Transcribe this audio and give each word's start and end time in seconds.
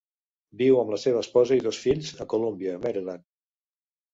Viu 0.61 0.77
amb 0.83 0.93
la 0.93 0.99
seva 1.03 1.21
esposa 1.25 1.57
i 1.59 1.63
dos 1.67 1.81
fills 1.83 2.09
a 2.25 2.27
Columbia, 2.33 2.81
Maryland. 2.87 3.29